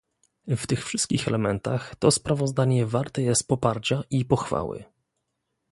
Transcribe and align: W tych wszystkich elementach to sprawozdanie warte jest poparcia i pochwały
W 0.57 0.67
tych 0.67 0.85
wszystkich 0.85 1.27
elementach 1.27 1.95
to 1.95 2.11
sprawozdanie 2.11 2.85
warte 2.85 3.21
jest 3.21 3.47
poparcia 3.47 4.03
i 4.09 4.25
pochwały 4.25 4.83